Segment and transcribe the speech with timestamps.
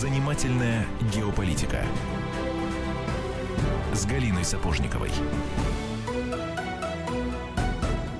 [0.00, 1.84] Занимательная геополитика
[3.92, 5.10] с Галиной Сапожниковой.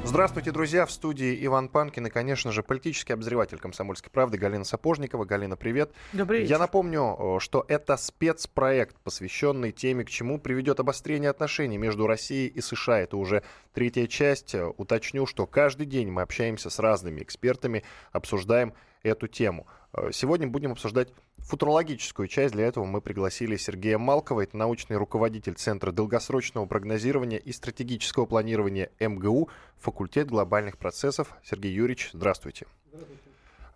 [0.04, 0.84] Здравствуйте, друзья.
[0.84, 5.24] В студии Иван Панкин и, конечно же, политический обозреватель «Комсомольской правды» Галина Сапожникова.
[5.24, 5.90] Галина, привет.
[6.12, 6.50] Добрый вечер.
[6.50, 12.60] Я напомню, что это спецпроект, посвященный теме, к чему приведет обострение отношений между Россией и
[12.60, 12.98] США.
[12.98, 13.42] Это уже
[13.72, 14.54] третья часть.
[14.76, 19.66] Уточню, что каждый день мы общаемся с разными экспертами, обсуждаем эту тему.
[19.92, 21.08] Э, сегодня будем обсуждать
[21.50, 22.54] футурологическую часть.
[22.54, 28.90] Для этого мы пригласили Сергея Малкова, это научный руководитель Центра долгосрочного прогнозирования и стратегического планирования
[29.00, 31.36] МГУ, факультет глобальных процессов.
[31.42, 32.66] Сергей Юрьевич, здравствуйте.
[32.92, 33.22] Здравствуйте.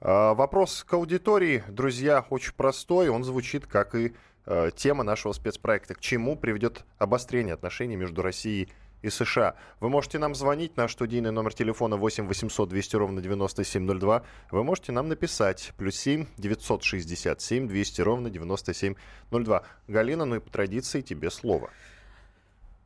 [0.01, 3.09] Э, вопрос к аудитории, друзья, очень простой.
[3.09, 4.13] Он звучит как и
[4.47, 5.95] э, тема нашего спецпроекта.
[5.95, 8.69] К чему приведет обострение отношений между Россией и
[9.05, 9.55] и США.
[9.81, 14.23] Вы можете нам звонить, наш студийный номер телефона 8 800 200 ровно 9702.
[14.51, 19.63] Вы можете нам написать плюс 7 967 200 ровно 9702.
[19.89, 21.71] Галина, ну и по традиции тебе слово.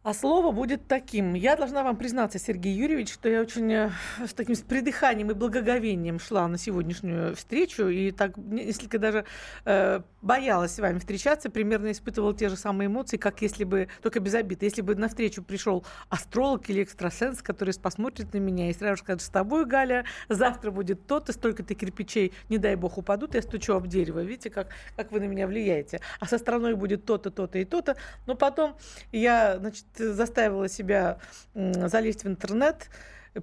[0.09, 1.35] А слово будет таким.
[1.35, 3.91] Я должна вам признаться, Сергей Юрьевич, что я очень э,
[4.27, 9.27] с таким с придыханием и благоговением шла на сегодняшнюю встречу и так несколько даже
[9.67, 14.21] э, боялась с вами встречаться, примерно испытывала те же самые эмоции, как если бы, только
[14.21, 18.73] без обиды, если бы на встречу пришел астролог или экстрасенс, который посмотрит на меня и
[18.73, 23.43] сразу скажет, с тобой, Галя, завтра будет то-то, столько-то кирпичей, не дай бог, упадут, я
[23.43, 24.21] стучу об дерево.
[24.21, 26.01] Видите, как, как вы на меня влияете.
[26.19, 27.97] А со страной будет то-то, то-то и то-то.
[28.27, 28.77] Но потом
[29.13, 31.19] я, значит, заставила себя
[31.55, 32.89] залезть в интернет,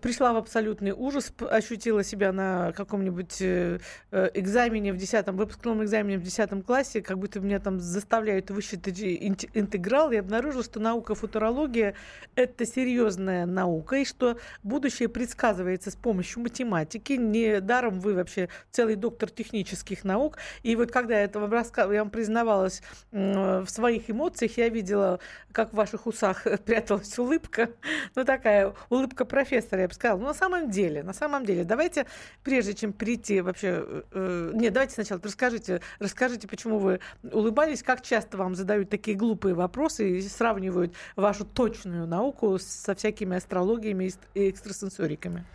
[0.02, 3.80] пришла в абсолютный ужас, ощутила себя на каком-нибудь э,
[4.11, 9.00] э, экзамене в 10 выпускном экзамене в 10 классе, как будто меня там заставляют высчитать
[9.00, 11.95] интеграл, и обнаружила, что наука футурология—
[12.36, 17.13] это серьезная наука, и что будущее предсказывается с помощью математики.
[17.13, 20.38] Не даром вы вообще целый доктор технических наук.
[20.63, 21.91] И вот когда я, это вам, раска...
[21.91, 22.81] я вам признавалась
[23.12, 25.19] в своих эмоциях, я видела,
[25.51, 27.69] как в ваших усах пряталась улыбка,
[28.16, 30.19] ну такая улыбка профессора, я бы сказала.
[30.19, 32.06] Ну, на самом деле, на самом деле, давайте,
[32.44, 33.84] прежде чем прийти вообще...
[33.86, 39.18] Э, э нет, давайте сначала расскажите, расскажите, почему вы улыбались, как часто вам задают такие
[39.18, 45.46] глупые вопросы и сравнивают вашу точную науку со всякими астрологиями и экстрасенсориками.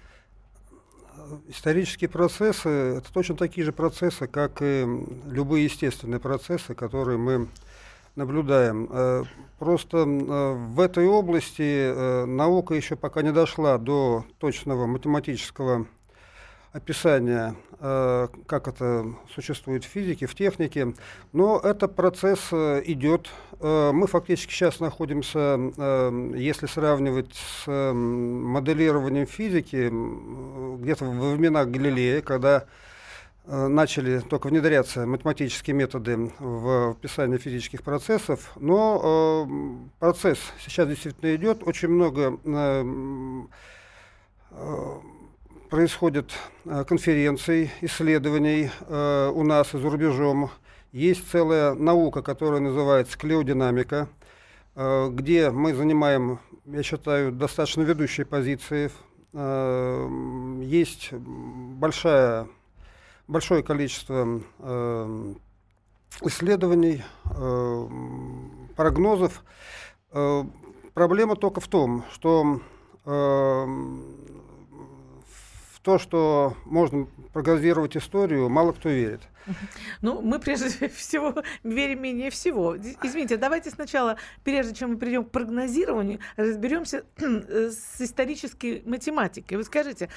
[1.49, 4.87] Исторические процессы– это точно такие же процессы, как и
[5.27, 7.49] любые естественные процессы, которые мы
[8.17, 8.89] наблюдаем.
[8.91, 9.25] Э,
[9.59, 15.87] просто э, в этой области э, наука еще пока не дошла до точного математического
[16.73, 19.05] описания, как это
[19.35, 20.95] существует в физике, в технике,
[21.33, 23.29] но этот процесс идет.
[23.61, 25.59] Мы фактически сейчас находимся,
[26.37, 29.91] если сравнивать с моделированием физики,
[30.81, 32.67] где-то во времена Галилея, когда
[33.47, 41.63] начали только внедряться математические методы в описании физических процессов, но э, процесс сейчас действительно идет,
[41.67, 42.85] очень много э,
[44.51, 45.01] э,
[45.71, 46.33] происходит
[46.65, 50.51] э, конференций, исследований э, у нас и за рубежом.
[50.93, 54.09] Есть целая наука, которая называется клеодинамика,
[54.75, 58.91] э, где мы занимаем, я считаю, достаточно ведущие позиции.
[59.33, 60.09] Э,
[60.63, 62.49] есть большая
[63.31, 65.35] большое количество э,
[66.23, 67.89] исследований, э,
[68.77, 69.45] прогнозов.
[70.13, 70.43] Э,
[70.95, 72.61] проблема только в том, что
[73.07, 73.67] э,
[75.83, 79.21] то, что можно прогнозировать историю, мало кто верит.
[80.03, 82.77] Ну, мы прежде всего верим менее всего.
[82.77, 89.57] Извините, давайте сначала, прежде чем мы перейдем к прогнозированию, разберемся с исторической математикой.
[89.57, 90.11] Вы скажите,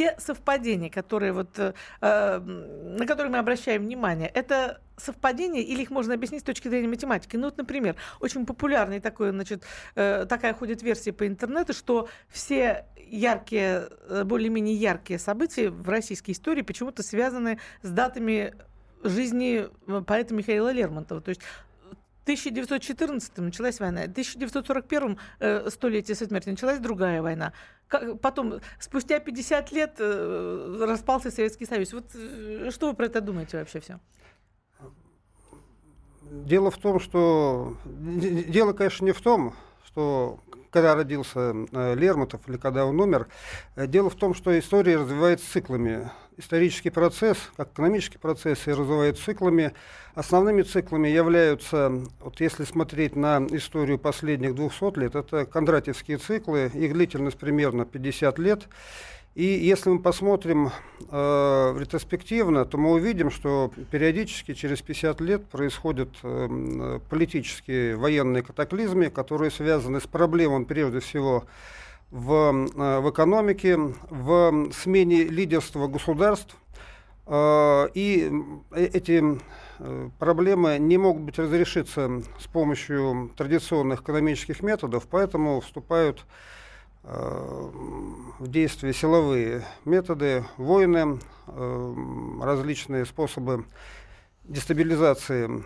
[0.00, 6.14] те совпадения, которые вот, э, на которые мы обращаем внимание, это совпадения или их можно
[6.14, 7.36] объяснить с точки зрения математики?
[7.36, 9.64] Ну, вот, например, очень популярный такой, значит,
[9.96, 16.30] э, такая ходит версия по интернету, что все яркие, э, более-менее яркие события в российской
[16.30, 18.54] истории почему-то связаны с датами
[19.02, 21.20] жизни э, поэта Михаила Лермонтова.
[21.20, 21.42] То есть
[22.30, 27.52] 1914 началась война, в 1941 э, столетие со смерти началась другая война.
[27.88, 31.92] Как, потом, спустя 50 лет э, распался Советский Союз.
[31.92, 33.98] Вот э, что вы про это думаете вообще все?
[36.22, 37.76] Дело в том, что...
[37.84, 39.52] Дело, конечно, не в том,
[39.84, 40.38] что
[40.70, 43.26] когда родился э, Лермонтов или когда он умер.
[43.74, 46.08] Э, дело в том, что история развивается циклами.
[46.40, 49.74] Исторический процесс, как экономический процесс, и развивается циклами.
[50.14, 56.94] Основными циклами являются, вот если смотреть на историю последних 200 лет, это кондратьевские циклы, их
[56.94, 58.68] длительность примерно 50 лет.
[59.34, 60.70] И если мы посмотрим
[61.10, 69.10] э, ретроспективно, то мы увидим, что периодически через 50 лет происходят э, политические военные катаклизмы,
[69.10, 71.44] которые связаны с проблемами, прежде всего,
[72.10, 76.56] в, э, в экономике, в смене лидерства государств.
[77.26, 78.30] Э, и
[78.72, 79.40] э, эти
[80.18, 86.26] проблемы не могут быть разрешиться с помощью традиционных экономических методов, поэтому вступают
[87.02, 93.64] в действие силовые методы, войны, различные способы
[94.44, 95.64] дестабилизации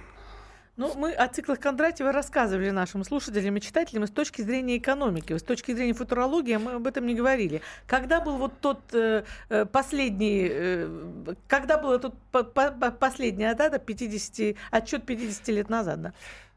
[0.77, 5.43] ну, мы о циклах Кондратьева рассказывали нашим слушателям и читателям с точки зрения экономики, с
[5.43, 7.63] точки зрения футурологии мы об этом не говорили.
[7.87, 13.79] Когда был вот тот э, э последний, э, когда была тут по по последняя дата,
[13.79, 16.13] 50, отчет 50 лет назад, да?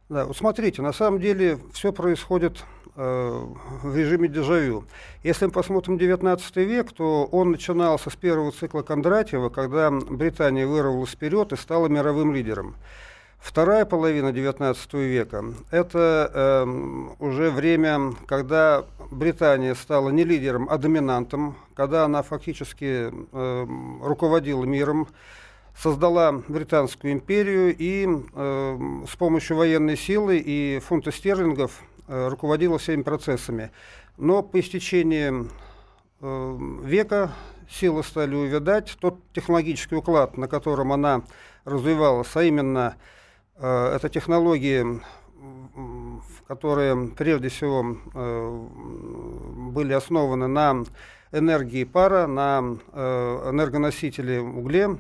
[0.10, 2.63] Да, вот смотрите, на самом деле все происходит
[3.00, 3.46] Э,
[3.84, 4.86] в режиме дежавю.
[5.22, 11.12] Если мы посмотрим 19 век, то он начинался с первого цикла Кондратьева, когда Британия вырвалась
[11.12, 12.75] вперед и стала мировым лидером.
[13.39, 14.75] Вторая половина XIX
[15.06, 16.66] века– это э,
[17.19, 23.68] уже время, когда Британия стала не лидером, а доминантом, когда она фактически э,
[24.01, 25.07] руководила миром,
[25.78, 28.80] создала Британскую империю и э,
[29.10, 33.69] с помощью военной силы и фунта стерлингов Э, руководила всеми процессами.
[34.16, 35.50] Но по истечении
[36.22, 37.34] э, века
[37.69, 38.95] силы стали увядать.
[39.01, 41.24] Тот технологический уклад, на котором она
[41.66, 42.95] развивалась, а именно
[43.59, 45.01] это технологии,
[46.48, 47.98] которые прежде всего
[49.71, 50.83] были основаны на
[51.31, 52.59] энергии пара, на
[52.94, 54.98] энергоносителе угле,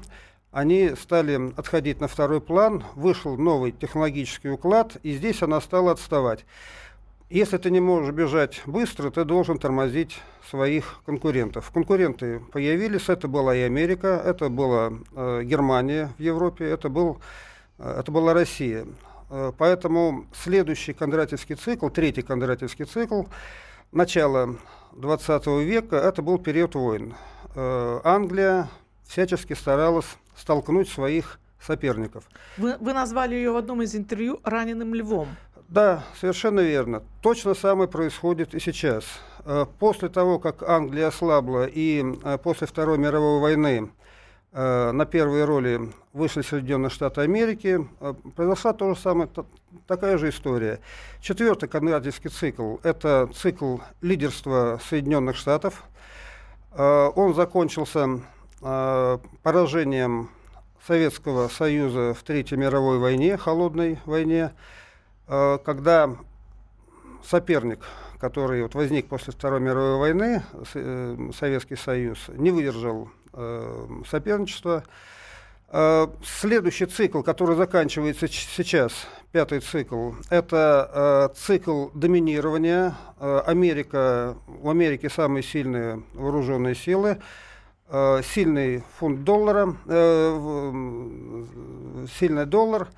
[0.51, 6.45] они стали отходить на второй план, вышел новый технологический уклад, и здесь она стала отставать.
[7.29, 10.17] Если ты не можешь бежать быстро, ты должен тормозить
[10.49, 11.69] своих конкурентов.
[11.71, 17.19] Конкуренты появились, это была и Америка, это была э, Германия в Европе, это, был, э,
[17.77, 18.85] это была Россия.
[19.29, 23.23] Э, поэтому следующий кондратьевский цикл, третий кондратьевский цикл,
[23.91, 24.57] начало
[24.93, 27.15] 20 века, это был период войн.
[27.55, 28.69] Э, Англия
[29.05, 32.23] всячески старалась столкнуть своих соперников.
[32.57, 35.27] Вы, вы назвали ее в одном из интервью раненым львом.
[35.67, 37.03] Да, совершенно верно.
[37.21, 39.03] Точно самое происходит и сейчас.
[39.43, 42.03] Э, после того, как Англия ослабла и
[42.43, 43.91] после Второй мировой войны
[44.53, 47.87] на первые роли вышли Соединенные Штаты Америки,
[48.35, 49.29] произошла то же самое,
[49.87, 50.79] такая же история.
[51.21, 55.83] Четвертый канадский цикл– это цикл лидерства Соединенных Штатов.
[56.77, 58.21] Он закончился
[58.59, 60.29] поражением
[60.85, 64.51] Советского Союза в Третьей мировой войне, холодной войне–
[65.27, 66.15] когда
[67.23, 67.79] соперник,
[68.19, 70.43] который вот возник после Второй мировой войны,
[70.73, 74.83] э, Советский Союз, не выдержал э, соперничества,
[75.69, 78.93] Следующий цикл, который заканчивается сейчас,
[79.33, 82.95] пятый цикл, это цикл доминирования.
[83.19, 87.17] Америка, у Америки самые сильные вооруженные силы,
[87.89, 89.75] сильный фунт доллара,
[92.17, 92.87] сильный доллар–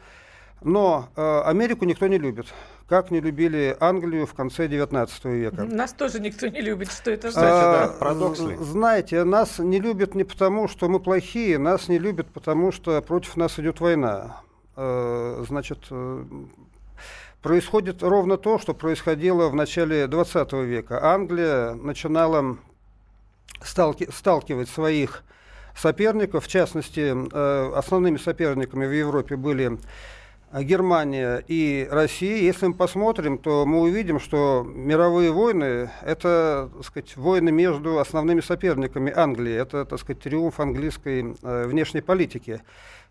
[0.62, 2.48] но э, Америку никто не любит,
[2.90, 5.64] как не любили Англию в конце 19 века.
[5.64, 7.52] Нас тоже никто не любит, что это значит?
[7.52, 8.58] А, да, парадокс ли?
[8.58, 13.38] Знаете, нас не любят не потому, что мы плохие, нас не любят потому, что против
[13.38, 14.42] нас идет война.
[14.76, 16.24] Э, значит, э,
[17.44, 21.14] происходит ровно то, что происходило в начале 20 века.
[21.14, 22.58] Англия начинала
[23.62, 25.24] сталки, сталкивать своих
[25.76, 29.78] соперников, в частности, э, основными соперниками в Европе были
[30.52, 37.16] Германия и Россия, если мы посмотрим, то мы увидим, что мировые войны– это, так сказать,
[37.18, 39.54] войны между основными соперниками Англии.
[39.54, 42.62] Это, так сказать, триумф английской э, внешней политики.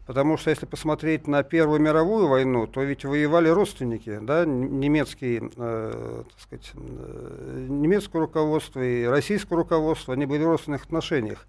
[0.04, 6.22] Потому что если посмотреть на Первую мировую войну, то ведь воевали родственники, да, немецкие, э,
[6.30, 11.46] так сказать, э, немецкое руководство и российское руководство, они были в родственных отношениях.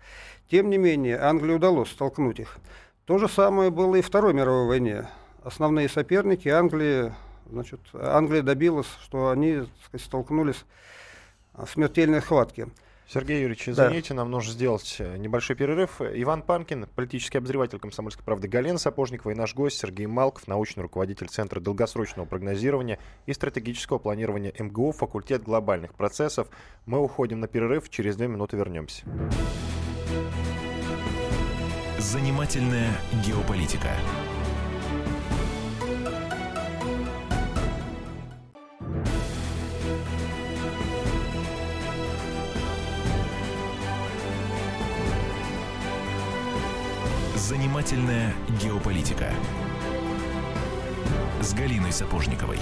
[0.52, 2.58] Тем не менее, Англии удалось столкнуть их.
[3.06, 5.08] То же самое было и в Второй мировой войне
[5.44, 7.14] основные соперники Англии,
[7.50, 10.66] значит, Англия добилась, что они сказать, столкнулись
[11.54, 12.70] в смертельной схватке.
[13.12, 14.18] Сергей Юрьевич, извините, да.
[14.18, 16.00] нам нужно сделать э, небольшой перерыв.
[16.00, 21.28] Иван Панкин, политический обозреватель комсомольской правды Галина Сапожникова и наш гость Сергей Малков, научный руководитель
[21.28, 26.50] Центра долгосрочного прогнозирования и стратегического планирования МГУ, факультет глобальных процессов.
[26.86, 29.04] Мы уходим на перерыв, через две минуты вернемся.
[31.98, 32.92] Занимательная
[33.26, 33.90] геополитика.
[47.50, 49.34] Занимательная геополитика
[51.42, 52.60] с Галиной Сапожниковой.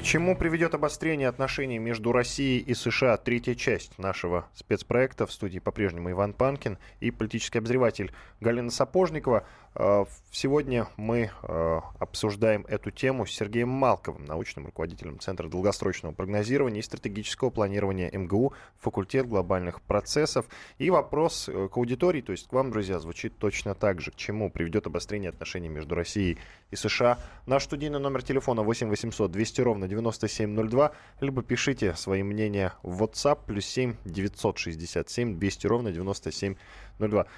[0.00, 3.16] К чему приведет обострение отношений между Россией и США?
[3.16, 5.24] Третья часть нашего спецпроекта.
[5.24, 9.46] В студии по-прежнему Иван Панкин и политический обозреватель Галина Сапожникова.
[9.74, 16.80] Э, сегодня мы э, обсуждаем эту тему с Сергеем Малковым, научным руководителем Центра долгосрочного прогнозирования
[16.80, 20.46] и стратегического планирования МГУ, факультет глобальных процессов.
[20.78, 24.10] И вопрос э, к аудитории, то есть к вам, друзья, звучит точно так же.
[24.10, 26.38] К чему приведет обострение отношений между Россией
[26.70, 27.18] и США?
[27.46, 33.40] Наш студийный номер телефона 8 800 200 ровно 9702, либо пишите свои мнения в WhatsApp
[33.46, 36.60] плюс 7 967 200 ровно 9702.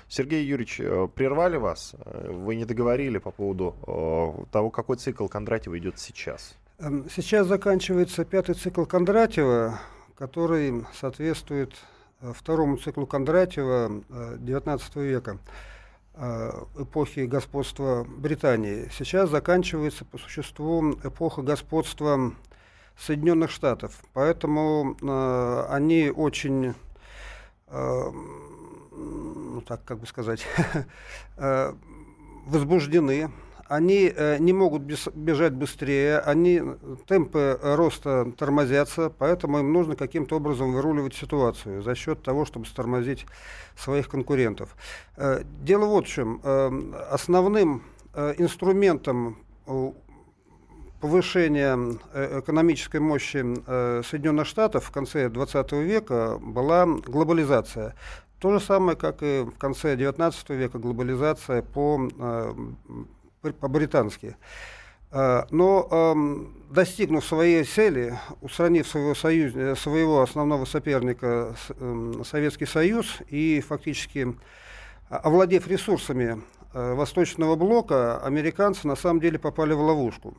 [0.09, 0.79] Сергей Юрьевич,
[1.15, 1.95] прервали вас?
[2.05, 6.57] Вы не договорили по поводу э, того, какой цикл Кондратьева идет сейчас.
[6.79, 9.79] Эм, сейчас заканчивается пятый цикл Кондратьева,
[10.17, 11.75] который соответствует
[12.21, 15.39] э, второму циклу Кондратьева XIX э, века
[16.17, 18.89] эпохи господства Британии.
[18.97, 22.33] Сейчас заканчивается по существу эпоха господства
[22.99, 24.03] Соединенных Штатов.
[24.13, 26.75] Поэтому э, они очень,
[27.67, 28.13] э,
[28.97, 30.47] ну так как бы сказать,
[32.47, 33.31] возбуждены,
[33.67, 36.63] они э, не могут бежать быстрее, они
[37.07, 43.27] темпы роста тормозятся, поэтому им нужно каким-то образом выруливать ситуацию за счет того, чтобы стормозить
[43.77, 44.77] своих конкурентов.
[45.17, 46.41] Э, дело вот в чем.
[46.43, 46.71] Э,
[47.11, 47.83] основным
[48.13, 49.93] э, инструментом э,
[51.01, 51.79] повышения
[52.13, 57.95] э, экономической мощи э, Соединенных Штатов в конце 20 века была глобализация.
[58.45, 62.53] То же самое, как и в конце XIX века глобализация по, э,
[63.59, 64.37] по-британски.
[65.11, 66.15] Э, но
[66.69, 71.55] достигнув своей цели, устранив своего, союз, своего основного соперника
[72.23, 74.37] Советский Союз и фактически
[75.09, 76.43] овладев ресурсами
[76.75, 80.37] э, Восточного блока, американцы на самом деле попали в ловушку.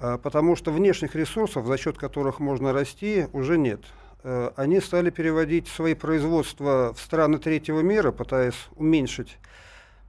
[0.00, 3.82] Потому что внешних ресурсов, за счет которых можно расти, уже нет.
[4.24, 9.38] Э, они стали переводить свои производства в страны третьего мира, пытаясь уменьшить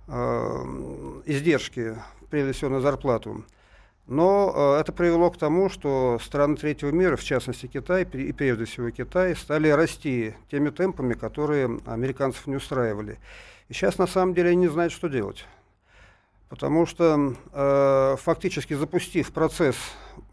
[0.08, 0.12] э,
[1.26, 1.96] издержки,
[2.30, 3.44] прежде всего на зарплату.
[4.08, 8.66] Но э, это привело к тому, что страны третьего мира, в частности Китай и прежде
[8.66, 13.20] всего Китай, стали расти теми темпами, которые американцев не устраивали.
[13.68, 15.46] И сейчас на самом деле они не знают, что делать.
[16.50, 19.76] Потому что э, фактически запустив процесс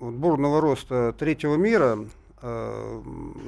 [0.00, 1.98] бурного роста третьего мира,
[2.42, 3.02] Э,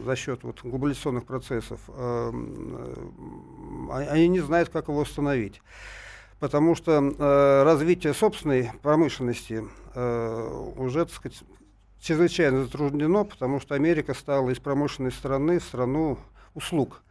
[0.06, 2.32] за счет вот, глобализационных процессов, э,
[3.90, 5.60] э, они не знают, как его остановить.
[6.40, 9.64] Потому что развитие собственной промышленности
[10.76, 11.42] уже, так сказать,
[12.00, 16.16] чрезвычайно затруднено, потому что Америка стала из промышленной страны в страну
[16.54, 17.02] услуг.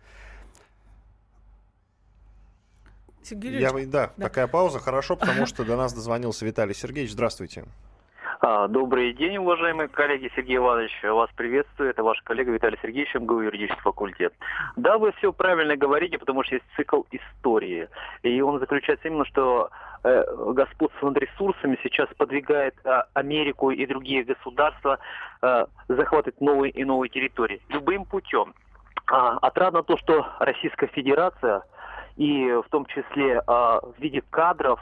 [3.30, 7.12] Я, да, да, такая пауза, хорошо, потому что до нас дозвонился Виталий Сергеевич.
[7.12, 7.66] Здравствуйте.
[8.40, 10.32] А, добрый день, уважаемые коллеги.
[10.36, 11.90] Сергей Иванович, вас приветствую.
[11.90, 14.32] Это ваш коллега Виталий Сергеевич, МГУ юридический факультет.
[14.76, 17.90] Да, вы все правильно говорите, потому что есть цикл истории.
[18.22, 19.72] И он заключается именно, что
[20.04, 25.00] э, господство над ресурсами сейчас подвигает э, Америку и другие государства
[25.42, 27.60] э, захватывать новые и новые территории.
[27.70, 28.54] Любым путем.
[29.10, 31.64] А, отрадно то, что Российская Федерация
[32.18, 34.80] и в том числе а, в виде кадров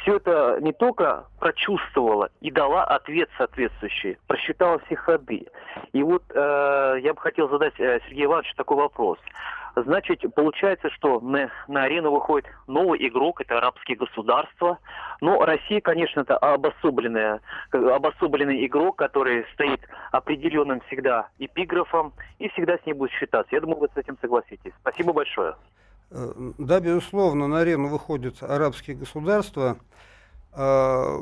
[0.00, 5.46] все это не только прочувствовала и дала ответ соответствующий, просчитала все ходы.
[5.92, 9.18] И вот э, я бы хотел задать э, Сергею Ивановичу такой вопрос.
[9.74, 14.78] Значит, получается, что на, на арену выходит новый игрок, это арабские государства.
[15.22, 19.80] Но Россия, конечно, это обособленная, обособленный игрок, который стоит
[20.10, 23.54] определенным всегда эпиграфом и всегда с ним будет считаться.
[23.54, 24.72] Я думаю, вы с этим согласитесь.
[24.80, 25.54] Спасибо большое.
[26.14, 29.78] Э, да, безусловно, на арену выходят арабские государства.
[30.52, 31.20] Э,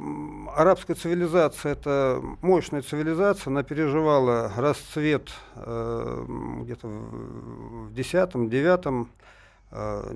[0.56, 6.24] арабская цивилизация– это мощная цивилизация, она переживала расцвет э,
[6.62, 9.16] где-то в X, IX,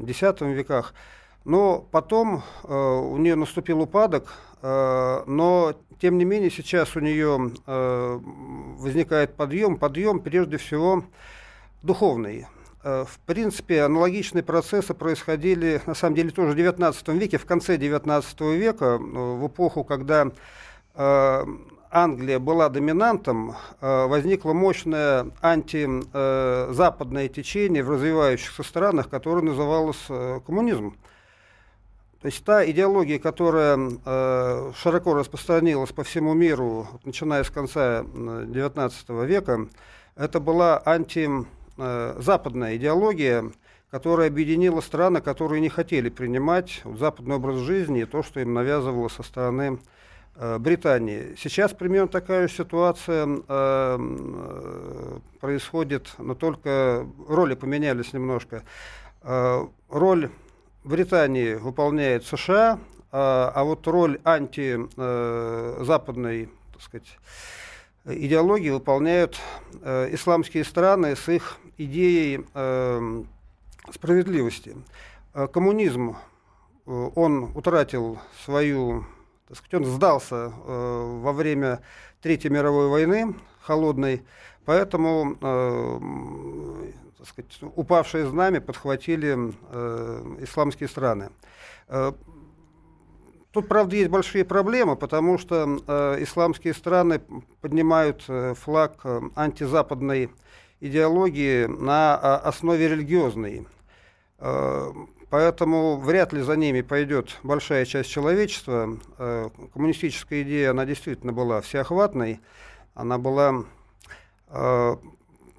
[0.09, 0.95] X веках.
[1.45, 9.77] Но потом у нее наступил упадок, но тем не менее сейчас у нее возникает подъем,
[9.77, 11.05] подъем прежде всего
[11.83, 12.47] духовный.
[12.85, 17.77] Э, в принципе, аналогичные процессы происходили, на самом деле, тоже в XIX веке, в конце
[17.77, 20.31] XIX века, э, в эпоху, когда
[20.95, 21.45] э,
[21.91, 30.05] Англия была доминантом, возникло мощное антизападное течение в развивающихся странах, которое называлось
[30.45, 30.97] коммунизм.
[32.21, 39.69] То есть та идеология, которая широко распространилась по всему миру, начиная с конца XIX века,
[40.17, 41.31] это была анти
[41.77, 43.51] западная идеология,
[43.91, 49.09] которая объединила страны, которые не хотели принимать западный образ жизни и то, что им навязывало
[49.09, 49.79] со стороны
[50.37, 51.37] Э, Британии.
[51.39, 58.65] Сейчас примерно такая ситуация э, э, происходит, но только роли поменялись немножко.
[59.23, 60.29] Э, роль
[60.83, 62.79] Британии выполняет США, э,
[63.13, 67.17] а вот роль антизападной э, так сказать,
[68.05, 69.39] идеологии выполняют
[69.83, 73.25] э, исламские страны с их идеей э,
[73.93, 74.77] справедливости.
[75.33, 76.17] Э, коммунизм,
[76.87, 79.07] э, он утратил свою
[79.49, 81.81] так сказать, он сдался э, во время
[82.21, 84.25] Третьей мировой войны холодной,
[84.65, 91.31] поэтому э, так сказать, упавшие знамя подхватили э, исламские страны.
[93.55, 97.21] Э, Тут, правда, есть большие проблемы, потому что э, исламские страны
[97.61, 100.31] поднимают э, флаг э, антизападной
[100.81, 103.67] идеологии на э, основе религиозной.
[104.39, 104.93] Э,
[105.31, 108.99] Поэтому вряд ли за ними пойдет большая часть человечества.
[109.19, 112.41] Э, коммунистическая идея, она действительно была всеохватной.
[112.95, 113.65] Она была
[114.49, 114.97] э,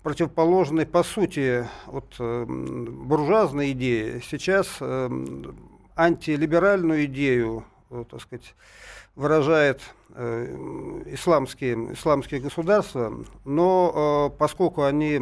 [0.01, 4.21] противоположной, по сути, от э, буржуазной идеи.
[4.29, 4.79] Сейчас
[5.97, 8.55] антилиберальную идею, так сказать,
[9.15, 13.13] выражает э, исламские, исламские государства,
[13.45, 15.19] но э, поскольку они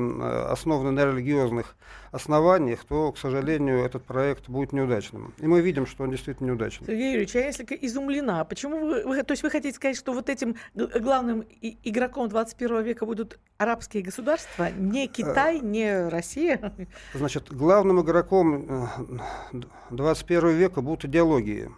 [0.50, 1.76] основаны на религиозных
[2.12, 5.34] основаниях, то, к сожалению, этот проект будет неудачным.
[5.40, 6.86] И мы видим, что он действительно неудачный.
[6.86, 8.46] Сергей Юрьевич, а я несколько изумлена.
[8.46, 13.06] Почему вы, вы, то есть вы хотите сказать, что вот этим главным игроком 21 века
[13.06, 16.74] будут арабские государства, не Китай, не Россия?
[17.14, 18.90] Значит, главным игроком
[19.90, 21.72] 21 э, века будут идеологии.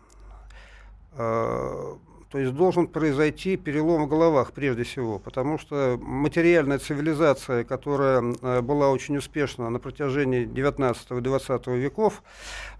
[1.17, 1.95] Э,
[2.35, 8.61] то есть должен произойти перелом в головах прежде всего, потому что материальная цивилизация, которая э,
[8.61, 12.23] была очень успешна на протяжении 19 и 20 веков,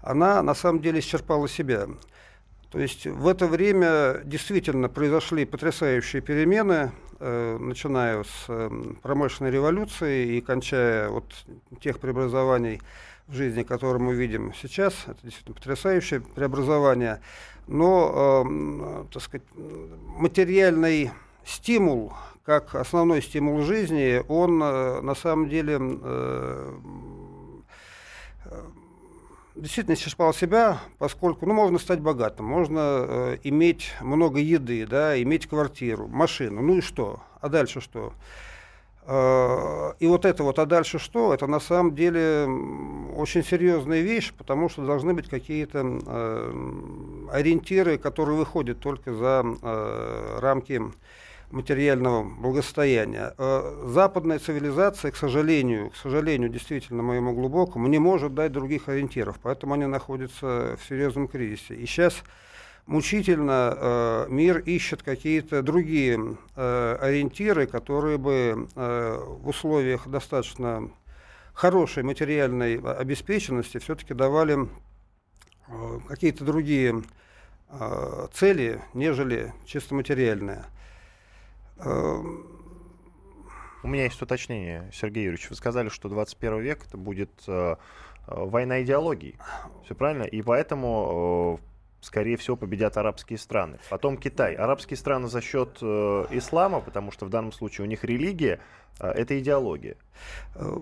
[0.02, 1.86] она на самом деле исчерпала себя.
[2.70, 10.36] То есть в это время действительно произошли потрясающие перемены, э, начиная с э, промышленной революции
[10.36, 11.32] и кончая от
[11.80, 12.82] тех преобразований
[13.28, 14.94] в жизни, которые мы видим сейчас.
[15.06, 17.20] Это действительно потрясающее преобразование
[17.66, 19.46] но, э, так сказать,
[20.16, 21.10] материальный
[21.44, 22.12] стимул,
[22.44, 26.78] как основной стимул жизни, он э, на самом деле э
[29.56, 35.46] действительно исчерпал себя, поскольку, ну, можно стать богатым, можно э, иметь много еды, да, иметь
[35.46, 37.20] квартиру, машину, ну и что?
[37.40, 38.12] А дальше что?
[39.08, 41.32] Э, и вот это вот, а дальше что?
[41.32, 42.46] Это на самом деле
[43.16, 50.38] очень серьезная вещь, потому что должны быть какие-то э, ориентиры, которые выходят только за э,
[50.40, 50.82] рамки
[51.52, 53.32] материального благосостояния.
[53.84, 59.74] Западная цивилизация, к сожалению, к сожалению, действительно моему глубокому, не может дать других ориентиров, поэтому
[59.74, 61.76] они находятся в серьезном кризисе.
[61.76, 62.24] И сейчас
[62.86, 70.90] мучительно э, мир ищет какие-то другие э, ориентиры, которые бы э, в условиях достаточно
[71.52, 74.68] хорошей материальной обеспеченности все-таки давали
[75.68, 77.02] э, какие-то другие
[77.68, 80.64] э, цели, нежели чисто материальные.
[81.78, 82.22] Э,
[83.82, 85.50] У меня есть уточнение, Сергей Юрьевич.
[85.50, 87.76] Вы сказали, что 21 век это будет э, э,
[88.26, 89.36] война идеологий.
[89.84, 90.24] Все правильно?
[90.24, 91.75] И поэтому э,
[92.06, 93.78] скорее всего, победят арабские страны.
[93.90, 94.54] Потом Китай.
[94.54, 98.60] Арабские страны за счет э, ислама, потому что в данном случае у них религия,
[99.00, 99.96] э, это идеология.
[100.54, 100.78] Э,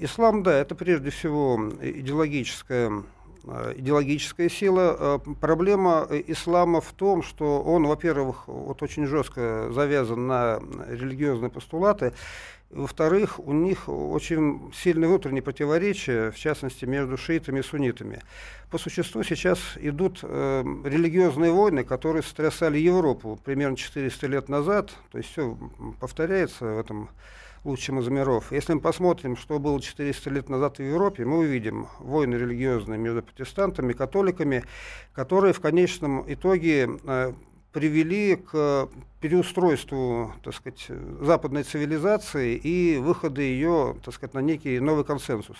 [0.00, 3.04] ислам, да, это прежде всего идеологическая
[3.44, 4.96] э, идеологическая сила.
[4.98, 10.58] Э, проблема ислама в том, что он, во-первых, вот очень жестко завязан на
[10.88, 12.14] религиозные постулаты,
[12.72, 18.22] во-вторых, у них очень сильные внутренние противоречия, в частности, между шиитами и суннитами.
[18.70, 24.90] По существу сейчас идут э, религиозные войны, которые сотрясали Европу примерно 400 лет назад.
[25.10, 25.58] То есть все
[26.00, 27.10] повторяется в этом
[27.64, 28.50] лучшем из миров.
[28.50, 33.22] Если мы посмотрим, что было 400 лет назад в Европе, мы увидим войны религиозные между
[33.22, 34.64] протестантами, католиками,
[35.12, 37.32] которые в конечном итоге э,
[37.72, 38.88] привели к
[39.20, 40.86] переустройству, так сказать,
[41.20, 45.56] западной цивилизации и выхода ее, так сказать, на некий новый консенсус.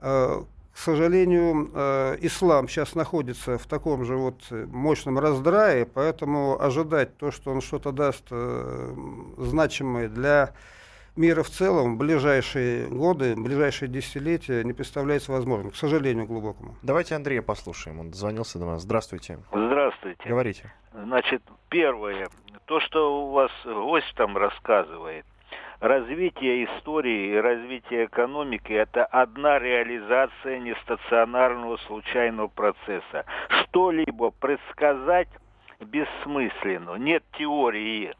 [0.00, 7.16] Э, к сожалению, э, ислам сейчас находится в таком же вот мощном раздрае, поэтому ожидать
[7.16, 8.94] то, что он что-то даст э,
[9.38, 10.52] значимое для
[11.16, 16.76] мира в целом в ближайшие годы, в ближайшие десятилетия не представляется возможным, к сожалению, глубокому.
[16.82, 18.00] Давайте Андрея послушаем.
[18.00, 18.82] Он дозвонился до нас.
[18.82, 19.38] Здравствуйте.
[19.52, 20.28] Здравствуйте.
[20.28, 20.72] Говорите.
[20.92, 22.28] Значит, первое,
[22.66, 25.24] то, что у вас гость там рассказывает,
[25.80, 33.24] развитие истории и развитие экономики– это одна реализация нестационарного случайного процесса.
[33.48, 35.28] Что-либо предсказать
[35.80, 38.14] бессмысленно, нет теории.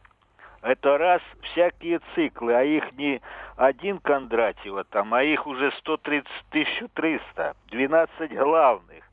[0.66, 3.22] Это раз, всякие циклы, а их не
[3.56, 9.05] один Кондратьева там, а их уже 130 1300, 12 главных.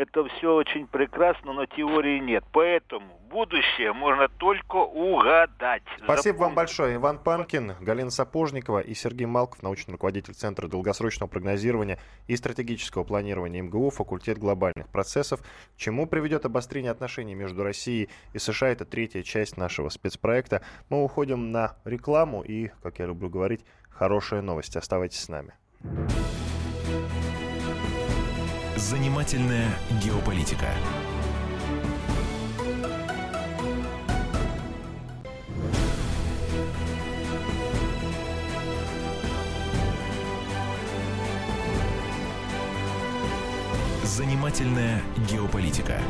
[0.00, 2.42] Это все очень прекрасно, но теории нет.
[2.52, 5.82] Поэтому будущее можно только угадать.
[6.02, 6.38] Спасибо Запомните.
[6.38, 6.94] вам большое.
[6.94, 13.60] Иван Панкин, Галина Сапожникова и Сергей Малков, научный руководитель Центра долгосрочного прогнозирования и стратегического планирования
[13.60, 15.42] МГУ, факультет глобальных процессов.
[15.42, 18.70] К чему приведет обострение отношений между Россией и США?
[18.70, 20.62] Это третья часть нашего спецпроекта.
[20.88, 24.78] Мы уходим на рекламу и, как я люблю говорить, хорошая новость.
[24.78, 25.52] Оставайтесь с нами.
[28.80, 29.68] Занимательная
[30.02, 30.68] геополитика.
[44.02, 46.00] Занимательная геополитика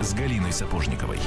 [0.00, 1.18] с Галиной Сапожниковой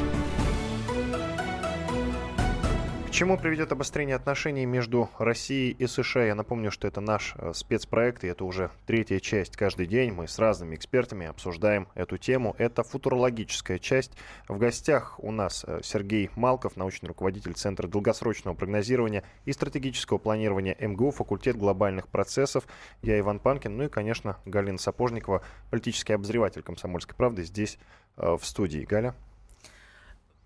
[3.16, 6.26] чему приведет обострение отношений между Россией и США?
[6.26, 10.12] Я напомню, что это наш э, спецпроект, и это уже третья часть каждый день.
[10.12, 12.58] Мы с разными экспертами обсуждаем эту тему.
[12.58, 14.12] Это футурологическая часть.
[14.50, 20.76] В гостях у нас э, Сергей Малков, научный руководитель Центра долгосрочного прогнозирования и стратегического планирования
[20.78, 22.66] МГУ, факультет глобальных процессов.
[23.02, 27.80] Я Иван Панкин, ну и, конечно, Галина Сапожникова, политический обозреватель «Комсомольской правды» здесь
[28.18, 28.84] э, в студии.
[28.84, 29.16] Галя?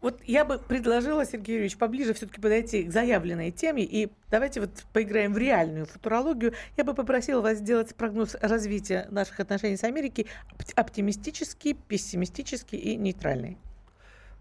[0.01, 4.85] Вот я бы предложила, Сергей Юрьевич, поближе все-таки подойти к заявленной теме, и давайте вот
[4.93, 6.53] поиграем в реальную футурологию.
[6.77, 10.27] Я бы попросила вас сделать прогноз развития наших отношений с Америкой
[10.75, 13.57] оптимистический, пессимистический и нейтральный.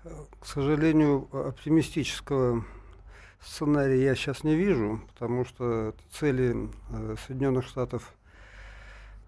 [0.05, 2.65] К сожалению, оптимистического
[3.45, 8.15] сценария я сейчас не вижу, потому что цели э, Соединенных Штатов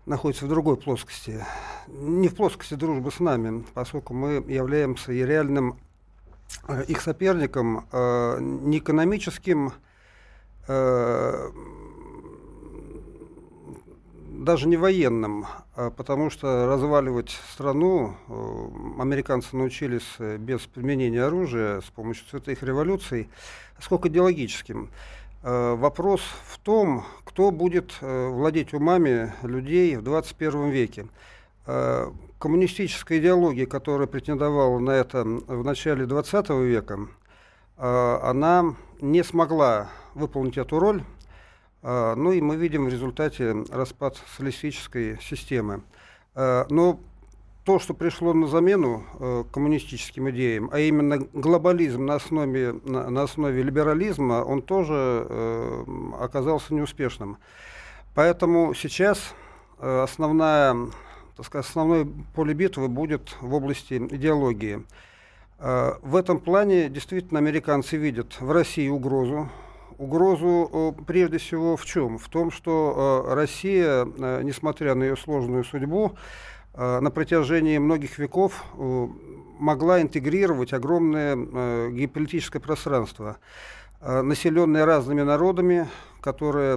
[0.07, 1.45] находятся в другой плоскости.
[1.89, 5.81] Не в плоскости дружбы с нами, поскольку мы являемся и реальным
[6.89, 9.73] их соперником э, не экономическим,
[10.69, 11.51] э,
[14.41, 21.81] даже не военным, а потому что разваливать страну э, американцы научились э, без применения оружия
[21.83, 23.29] с помощью цветных революций,
[23.79, 24.89] сколько идеологическим.
[25.43, 31.07] Э, вопрос в том, кто будет владеть умами людей в 21 веке
[32.41, 37.07] коммунистическая идеология, которая претендовала на это в начале XX века,
[37.77, 41.05] э, она не смогла выполнить эту роль.
[41.83, 45.83] Э, ну и мы видим в результате распад социалистической системы.
[46.35, 46.99] Э, но
[47.67, 49.05] то, что пришло на замену
[49.53, 55.85] коммунистическим идеям, а именно глобализм на основе, на основе либерализма, он тоже
[56.19, 57.37] оказался неуспешным.
[58.15, 59.35] Поэтому сейчас
[59.79, 60.75] основная
[61.37, 64.85] так сказать, основное поле битвы будет в области идеологии.
[65.61, 69.49] Э, в этом плане действительно американцы видят в России угрозу.
[69.99, 72.19] Угрозу э, прежде всего в чем?
[72.19, 74.05] В том, что э, Россия,
[74.43, 76.13] несмотря на ее сложную судьбу,
[76.73, 78.65] на протяжении многих веков
[79.59, 83.39] могла интегрировать огромное геополитическое пространство,
[84.01, 85.89] населенное разными народами,
[86.21, 86.77] которые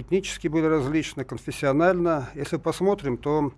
[0.00, 2.30] этнически были различны, конфессионально.
[2.34, 3.52] Если посмотрим, то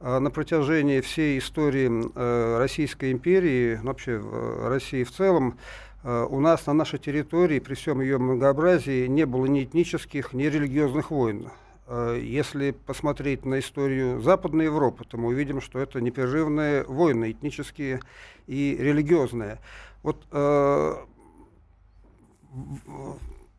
[0.00, 5.58] на протяжении всей истории э, Российской империи, ну, вообще э, России в целом,
[6.04, 10.44] э, у нас на нашей территории при всем ее многообразии не было ни этнических, ни
[10.44, 11.50] религиозных войн.
[11.90, 18.00] Если посмотреть на историю Западной Европы, то мы увидим, что это непрерывные войны этнические
[18.46, 19.58] и религиозные.
[20.02, 20.94] Вот э,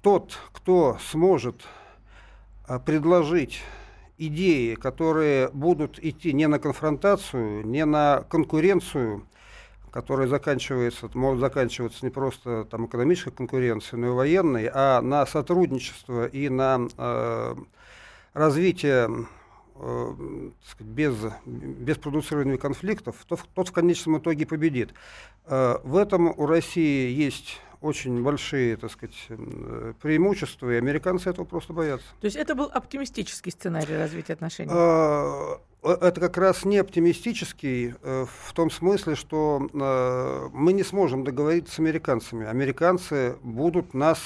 [0.03, 1.55] тот, кто сможет
[2.85, 3.63] предложить
[4.19, 9.25] идеи, которые будут идти не на конфронтацию, не на конкуренцию,
[9.91, 16.27] которая заканчивается, может заканчиваться не просто там, экономической конкуренцией, но и военной, а на сотрудничество
[16.27, 17.55] и на э,
[18.33, 19.25] развитие
[19.75, 20.13] э,
[20.79, 24.93] без, без продуцирования конфликтов, тот, тот в конечном итоге победит.
[25.45, 31.45] Э, в этом у России есть очень большие, так сказать, э, преимущества, и американцы этого
[31.45, 32.05] просто боятся.
[32.19, 34.71] То есть это был оптимистический сценарий развития отношений?
[34.73, 39.59] А, э, это как раз не оптимистический э, в том смысле, что
[40.53, 42.45] мы не сможем договориться с американцами.
[42.45, 44.19] Американцы будут нас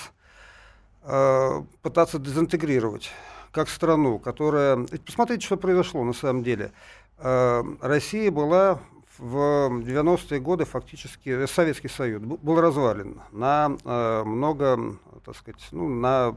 [1.01, 3.11] пытаться дезинтегрировать
[3.51, 4.87] как страну, которая...
[5.05, 6.71] Посмотрите, что произошло на самом деле.
[7.19, 8.79] Россия была
[9.17, 9.35] в
[9.81, 16.35] 90-е годы фактически Советский Союз был развален на э, много, так сказать, ну, на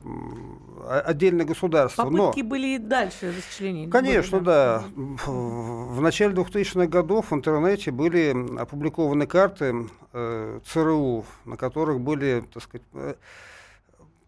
[1.05, 2.05] отдельные государства.
[2.05, 3.91] Попытки Но, были и дальше расчленения.
[3.91, 4.85] Конечно, были, да.
[4.97, 5.13] да.
[5.27, 12.63] В начале 2000-х годов в интернете были опубликованы карты э, ЦРУ, на которых были, так
[12.63, 13.15] сказать, э,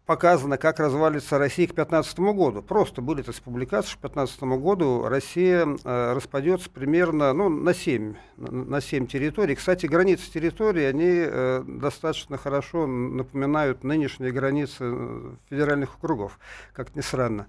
[0.08, 2.62] показано, как развалится Россия к 2015 году.
[2.62, 8.14] Просто были то публикации, что к 2015 году Россия э, распадется примерно ну, на, 7,
[8.38, 9.54] на 7 территорий.
[9.54, 16.38] Кстати, границы территории, они э, достаточно хорошо напоминают нынешние границы э, федеральных округов,
[16.72, 17.46] как ни странно.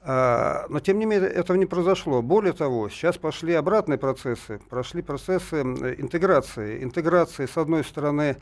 [0.00, 2.22] А, но, тем не менее, этого не произошло.
[2.22, 4.62] Более того, сейчас пошли обратные процессы.
[4.70, 6.82] Прошли процессы интеграции.
[6.82, 8.38] Интеграции, с одной стороны,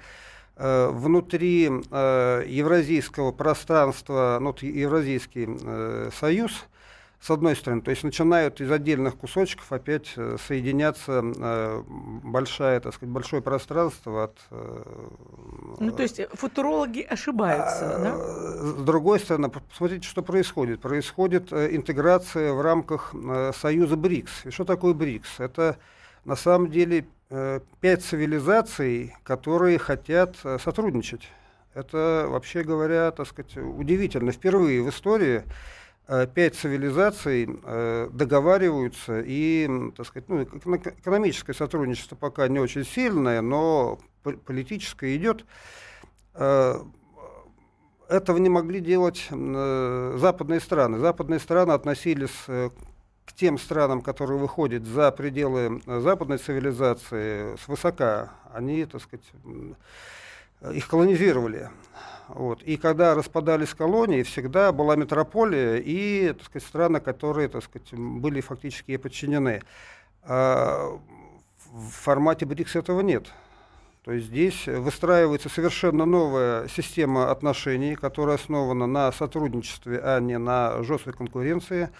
[0.57, 6.65] внутри э, евразийского пространства, ну, Евразийский э, союз,
[7.21, 10.15] с одной стороны, то есть начинают из отдельных кусочков опять
[10.47, 11.23] соединяться
[12.23, 14.39] большая, так сказать, большое пространство от...
[15.81, 18.17] Ну, то есть футурологи ошибаются, а, да?
[18.17, 20.81] С другой стороны, посмотрите, что происходит.
[20.83, 23.15] Происходит интеграция в рамках
[23.59, 24.47] союза БРИКС.
[24.47, 25.41] И что такое БРИКС?
[25.41, 25.79] Это
[26.27, 31.29] на самом деле Э, пять цивилизаций, которые хотят э, сотрудничать.
[31.75, 34.31] Это, вообще говоря, так сказать, удивительно.
[34.31, 35.43] Впервые в истории
[36.07, 37.47] э, пять цивилизаций
[38.13, 43.99] договариваются, и, так сказать, ну, экономическое сотрудничество пока не очень сильное, но
[44.45, 45.45] политическое идет.
[48.09, 50.99] Этого не могли делать западные страны.
[50.99, 52.47] Западные страны относились
[53.27, 59.27] к тем странам, которые выходят за пределы э, западной цивилизации свысока, они, так сказать,
[60.73, 61.69] их колонизировали.
[62.29, 62.63] Вот.
[62.63, 68.41] И когда распадались колонии, всегда была метрополия и так сказать, страны, которые так сказать, были
[68.41, 69.63] фактически подчинены.
[70.23, 70.99] А
[71.73, 73.27] в формате БРИКС этого нет.
[74.07, 80.81] То есть здесь выстраивается совершенно новая система отношений, которая основана на сотрудничестве, а не на
[80.85, 81.91] жесткой конкуренции.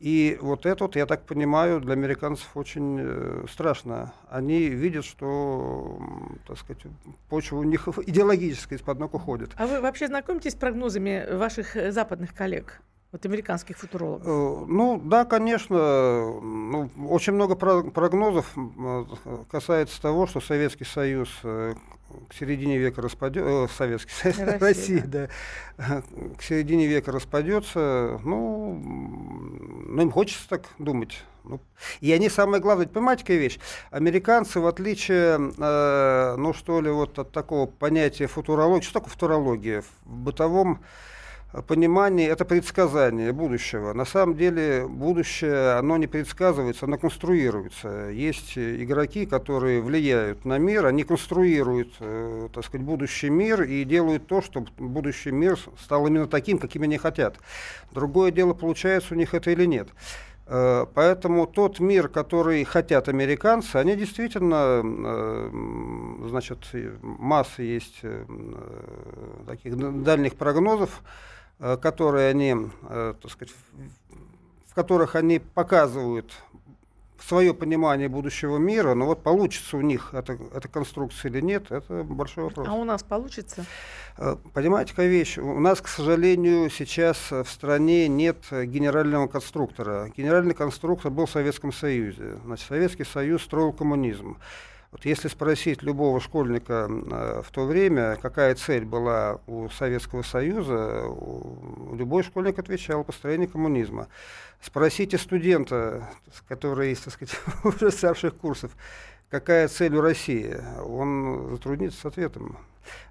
[0.00, 4.12] И вот это, я так понимаю, для американцев очень э, страшно.
[4.28, 6.00] Они видят, что,
[6.48, 6.82] так сказать,
[7.28, 9.52] почва у них идеологическая из-под ног уходит.
[9.56, 12.82] А вы вообще знакомитесь с прогнозами ваших э, западных коллег?
[13.14, 14.26] Вот американских футурологов.
[14.26, 15.76] Э, ну, да, конечно.
[15.76, 19.04] Ну, очень много прогнозов э,
[19.48, 26.02] касается того, что Советский Союз к середине века распадется, э, Советский Союз, Россия, Россия да.
[26.36, 31.22] к середине века распадется, ну, ну, им хочется так думать.
[31.44, 31.60] Ну,
[32.00, 33.60] и они, самое главное, понимаете, какая вещь?
[33.92, 39.84] Американцы, в отличие, э, ну, что ли, вот от такого понятия футурологии, что такое футурология?
[40.04, 40.80] В бытовом
[41.62, 43.92] понимание, это предсказание будущего.
[43.92, 48.10] На самом деле будущее, оно не предсказывается, оно конструируется.
[48.10, 54.26] Есть игроки, которые влияют на мир, они конструируют, э, так сказать, будущий мир и делают
[54.26, 57.36] то, чтобы будущий мир стал именно таким, каким они хотят.
[57.92, 59.88] Другое дело, получается у них это или нет.
[60.46, 66.58] Э, поэтому тот мир, который хотят американцы, они действительно, э, значит,
[67.00, 68.24] масса есть э,
[69.46, 71.02] таких дальних прогнозов,
[71.58, 72.54] которые они,
[72.88, 73.54] э, так сказать,
[74.66, 76.32] в которых они показывают
[77.20, 82.02] свое понимание будущего мира, но вот получится у них эта, эта конструкция или нет, это
[82.02, 82.66] большой вопрос.
[82.68, 83.64] А у нас получится?
[84.18, 85.38] Э, понимаете, какая вещь?
[85.38, 90.12] У нас, к сожалению, сейчас в стране нет генерального конструктора.
[90.14, 92.38] Генеральный конструктор был в Советском Союзе.
[92.44, 94.36] Значит, Советский Союз строил коммунизм.
[94.94, 101.02] Вот если спросить любого школьника э, в то время, какая цель была у Советского Союза,
[101.92, 104.06] любой школьник отвечал построение коммунизма.
[104.60, 106.08] Спросите студента,
[106.46, 108.70] который, так сказать, уже старших курсов,
[109.30, 112.56] какая цель у России, он затруднится с ответом.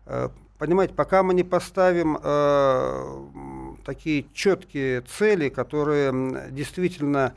[0.05, 7.33] Э, понимаете, пока мы не поставим э, такие четкие цели, которые действительно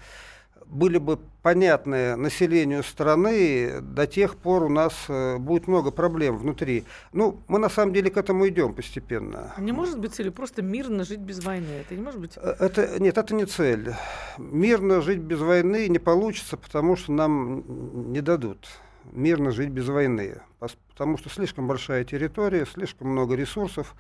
[0.69, 6.85] были бы понятны населению страны, до тех пор у нас э, будет много проблем внутри.
[7.13, 9.55] Ну, мы на самом деле к этому идем постепенно.
[9.59, 11.83] Не может быть целью просто мирно жить без войны?
[11.83, 12.33] Это не может быть?
[12.37, 13.95] Э, это, нет, это не цель.
[14.39, 18.67] Мирно жить без войны не получится, потому что нам не дадут
[19.13, 20.41] мирно жить без войны.
[20.59, 23.95] Потому что слишком большая территория, слишком много ресурсов.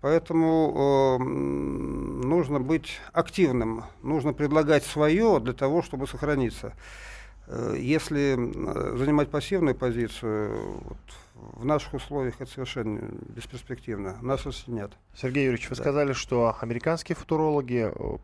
[0.00, 6.74] Поэтому э, нужно быть активным, нужно предлагать свое для того, чтобы сохраниться.
[7.48, 8.36] Э, если
[8.96, 10.98] занимать пассивную позицию, вот,
[11.34, 14.16] в наших условиях это совершенно бесперспективно.
[14.22, 14.92] Нас нет.
[15.16, 15.82] Сергей Юрьевич, вы да.
[15.82, 18.16] сказали, что американские футурологи, э,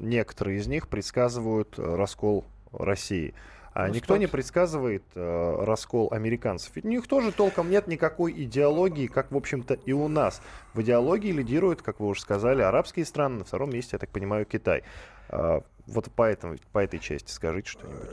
[0.00, 3.34] некоторые из них предсказывают раскол России.
[3.78, 6.72] А никто не предсказывает э, раскол американцев.
[6.74, 10.42] Ведь у них тоже толком нет никакой идеологии, как, в общем-то, и у нас.
[10.74, 14.46] В идеологии лидируют, как вы уже сказали, арабские страны, на втором месте, я так понимаю,
[14.46, 14.82] Китай.
[15.28, 18.08] Э, вот по, этому, по этой части скажите что-нибудь.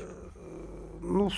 [1.01, 1.32] Ну,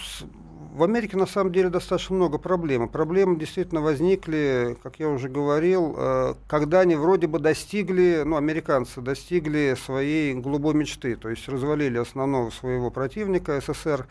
[0.74, 2.88] в Америке на самом деле достаточно много проблем.
[2.90, 9.02] Проблемы действительно возникли, как я уже говорил, э, когда они вроде бы достигли, ну, американцы
[9.02, 14.08] достигли своей голубой мечты, то есть развалили основного своего противника СССР,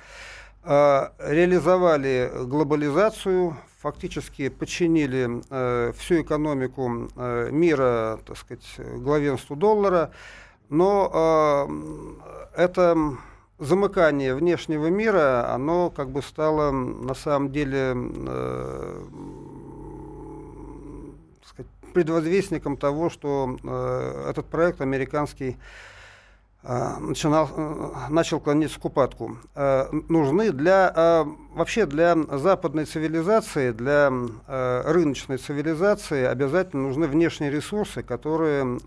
[0.65, 6.89] э, реализовали глобализацию, фактически подчинили э, всю экономику
[7.51, 8.67] мира, так сказать,
[8.97, 10.11] главенству доллара,
[10.69, 11.69] но
[12.57, 13.17] это
[13.59, 19.05] замыкание внешнего мира, оно как бы стало на самом деле э,
[21.45, 25.57] сказать, предвозвестником того, что э, этот проект американский
[27.01, 29.39] начинал, э, начал клониться к упадку.
[29.55, 31.25] Э, нужны для, э,
[31.55, 34.13] вообще для западной цивилизации, для
[34.47, 38.79] рыночной цивилизации обязательно нужны внешние ресурсы, которые,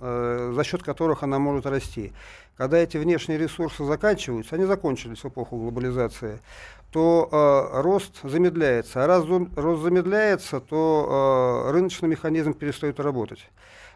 [0.53, 2.13] за счет которых она может расти
[2.59, 6.41] когда эти внешние ресурсы заканчиваются, они закончились в эпоху глобализации,
[6.91, 9.01] то э, рост замедляется.
[9.01, 9.23] А раз
[9.55, 13.49] рост замедляется, то э, рыночный механизм перестает работать.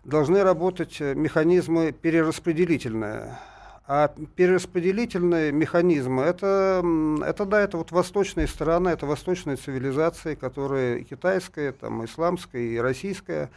[0.06, 3.38] Должны работать э, механизмы перераспределительные.
[3.86, 6.82] А перераспределительные механизмы, это,
[7.26, 13.50] это да, это вот восточная сторона, это восточные цивилизации, которые китайская, там, исламская и российская,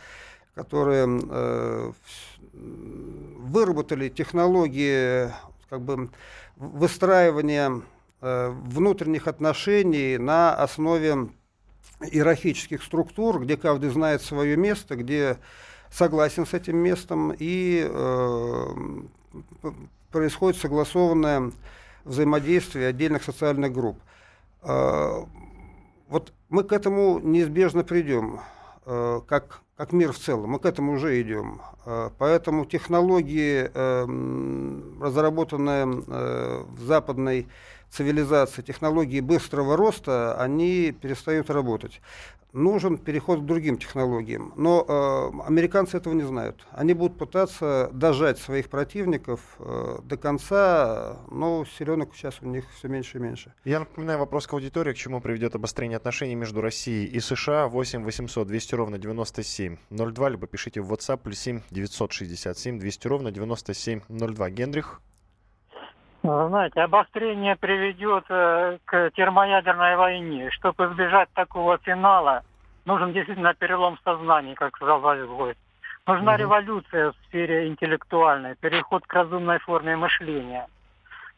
[0.56, 1.92] которые э,
[2.52, 5.30] выработали технологии
[5.70, 6.10] как бы,
[6.56, 7.82] выстраивания
[8.20, 11.28] э, внутренних отношений на основе
[12.00, 15.38] иерархических структур, где каждый знает свое место, где
[15.96, 18.66] согласен с этим местом, и э,
[20.10, 21.52] происходит согласованное
[22.04, 23.98] взаимодействие отдельных социальных групп.
[24.62, 25.24] Э,
[26.08, 28.40] вот мы к этому неизбежно придем,
[28.84, 30.50] э, как как мир в целом.
[30.50, 31.60] Мы к этому уже идем.
[31.84, 37.46] Э, поэтому технологии, эм, разработанные э, в западной
[37.90, 42.00] цивилизации, технологии быстрого роста, они перестают работать
[42.52, 44.52] нужен переход к другим технологиям.
[44.56, 46.66] Но э, американцы этого не знают.
[46.72, 52.88] Они будут пытаться дожать своих противников э, до конца, но селенок сейчас у них все
[52.88, 53.52] меньше и меньше.
[53.64, 57.68] Я напоминаю вопрос к аудитории, к чему приведет обострение отношений между Россией и США.
[57.68, 64.50] 8 800 200 ровно 9702, либо пишите в WhatsApp плюс 7 967 200 ровно 9702.
[64.50, 65.00] Генрих?
[66.26, 70.50] Знаете, обострение приведет э, к термоядерной войне.
[70.50, 72.42] Чтобы избежать такого финала,
[72.84, 75.58] нужен действительно перелом сознания, как сказал гость.
[76.06, 76.40] Нужна угу.
[76.40, 80.66] революция в сфере интеллектуальной, переход к разумной форме мышления.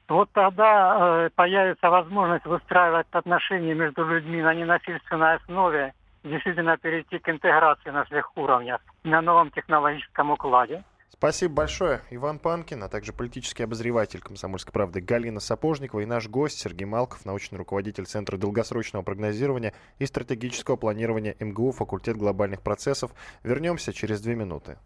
[0.09, 0.97] Вот тогда
[1.27, 5.93] э, появится возможность выстраивать отношения между людьми на ненасильственной основе,
[6.25, 10.83] действительно перейти к интеграции на всех уровнях, на новом технологическом укладе.
[11.19, 12.01] Спасибо большое.
[12.11, 17.25] Иван Панкин, а также политический обозреватель «Комсомольской правды» Галина Сапожникова и наш гость Сергей Малков,
[17.25, 23.11] научный руководитель Центра долгосрочного прогнозирования и стратегического планирования МГУ, факультет глобальных процессов.
[23.43, 24.79] Вернемся через две минуты.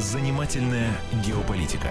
[0.00, 0.90] Занимательная
[1.24, 1.90] геополитика.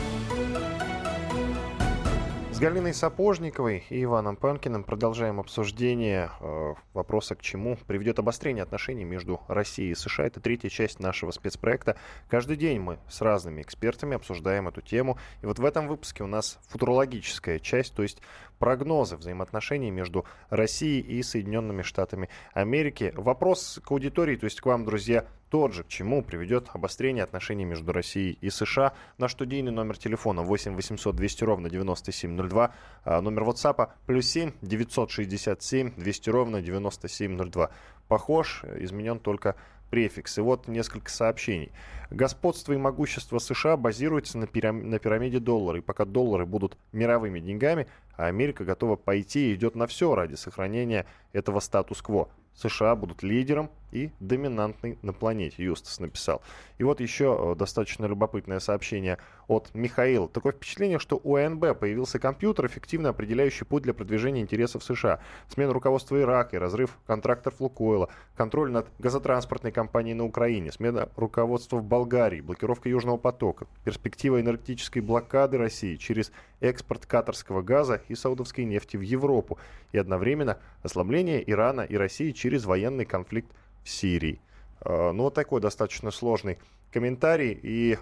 [2.61, 9.41] Галиной Сапожниковой и Иваном Панкиным продолжаем обсуждение э, вопроса, к чему приведет обострение отношений между
[9.47, 10.27] Россией и США.
[10.27, 11.97] Это третья часть нашего спецпроекта.
[12.29, 15.17] Каждый день мы с разными экспертами обсуждаем эту тему.
[15.41, 18.21] И вот в этом выпуске у нас футурологическая часть, то есть
[18.59, 23.11] прогнозы взаимоотношений между Россией и Соединенными Штатами Америки.
[23.15, 27.65] Вопрос к аудитории, то есть к вам, друзья, тот же, к чему приведет обострение отношений
[27.65, 28.93] между Россией и США.
[29.17, 32.71] Наш студийный номер телефона 8 800 200 ровно 9702,
[33.03, 37.69] а номер WhatsApp плюс 7 967 200 ровно 9702.
[38.07, 39.57] Похож, изменен только
[39.89, 40.37] префикс.
[40.37, 41.73] И вот несколько сообщений.
[42.09, 44.89] Господство и могущество США базируется на, пирам...
[44.89, 45.79] на пирамиде доллара.
[45.79, 50.35] И пока доллары будут мировыми деньгами, а Америка готова пойти и идет на все ради
[50.35, 52.29] сохранения этого статус-кво.
[52.55, 56.41] США будут лидером и доминантный на планете, Юстас написал.
[56.77, 59.17] И вот еще э, достаточно любопытное сообщение
[59.47, 60.27] от Михаила.
[60.27, 65.19] Такое впечатление, что у АНБ появился компьютер, эффективно определяющий путь для продвижения интересов США.
[65.47, 71.77] Смена руководства Ирака и разрыв контрактов Лукойла, контроль над газотранспортной компанией на Украине, смена руководства
[71.77, 76.31] в Болгарии, блокировка Южного потока, перспектива энергетической блокады России через
[76.61, 79.57] экспорт катарского газа и саудовской нефти в Европу
[79.91, 83.51] и одновременно ослабление Ирана и России через военный конфликт
[83.83, 84.39] в Сирии.
[84.81, 86.57] А, ну, вот такой достаточно сложный
[86.91, 87.57] комментарий.
[87.61, 87.97] И,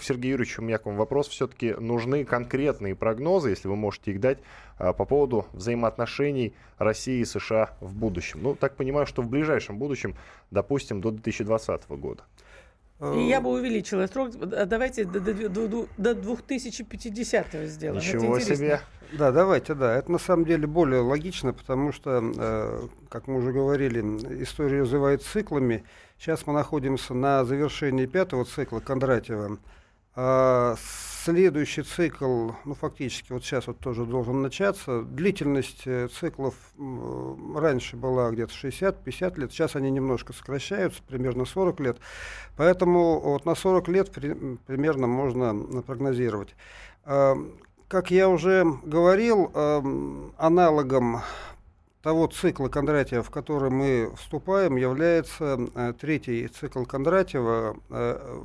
[0.00, 1.28] Сергей Юрьевич, у меня к вам вопрос.
[1.28, 4.38] Все-таки нужны конкретные прогнозы, если вы можете их дать,
[4.78, 8.40] а, по поводу взаимоотношений России и США в будущем.
[8.42, 10.16] Ну, так понимаю, что в ближайшем будущем,
[10.50, 12.24] допустим, до 2020 года.
[13.00, 14.36] И я бы увеличила срок.
[14.36, 18.00] Давайте до, до, до, до 2050 сделаем.
[18.00, 18.80] Ничего себе.
[19.12, 19.96] Да, давайте, да.
[19.96, 24.00] Это на самом деле более логично, потому что, э, как мы уже говорили,
[24.42, 25.84] история развивает циклами.
[26.18, 29.58] Сейчас мы находимся на завершении пятого цикла Кондратьева.
[30.16, 30.76] А
[31.24, 35.02] следующий цикл, ну, фактически, вот сейчас вот тоже должен начаться.
[35.02, 36.54] Длительность э, циклов
[37.56, 41.98] раньше была где-то 60-50 лет, сейчас они немножко сокращаются, примерно 40 лет.
[42.56, 44.34] Поэтому вот на 40 лет при,
[44.66, 46.54] примерно можно прогнозировать.
[47.04, 47.36] А,
[47.88, 49.82] как я уже говорил, э,
[50.36, 51.22] аналогом
[52.02, 58.44] того цикла Кондратьева, в который мы вступаем, является э, третий цикл Кондратьева, э,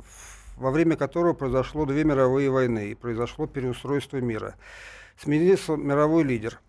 [0.60, 4.54] во время которого произошло две мировые войны и произошло переустройство мира.
[5.18, 6.60] Сменился мировой лидер.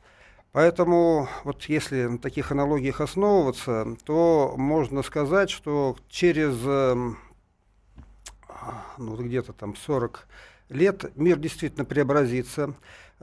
[0.54, 6.56] Поэтому, вот если на таких аналогиях основываться, то можно сказать, что через
[8.98, 10.28] ну, где-то там 40
[10.70, 12.74] лет мир действительно преобразится.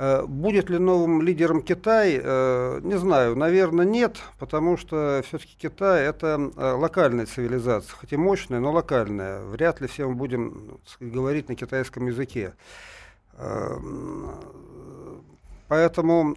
[0.00, 6.04] Э, будет ли новым лидером Китай, э, не знаю, наверное, нет, потому что все-таки Китай
[6.04, 9.42] это э, локальная цивилизация, хоть и мощная, но локальная.
[9.42, 12.54] Вряд ли все мы будем сказать, говорить на китайском языке.
[15.68, 16.36] Поэтому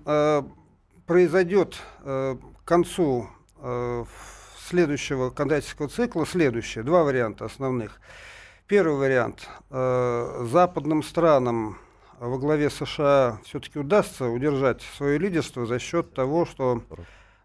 [1.08, 3.28] произойдет к концу
[4.70, 8.00] следующего кондитерского цикла следующее, два варианта основных–
[8.68, 9.50] Первый вариант.
[9.70, 11.78] Западным странам
[12.28, 16.84] во главе США все-таки удастся удержать свое лидерство за счет того, что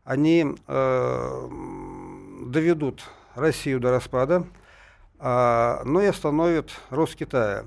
[0.05, 1.49] они э,
[2.47, 3.03] доведут
[3.35, 4.45] Россию до распада,
[5.19, 7.65] а, но и остановят рост Китая.